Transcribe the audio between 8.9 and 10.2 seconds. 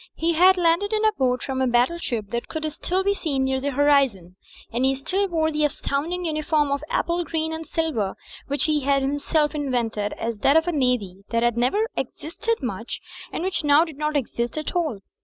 himself invented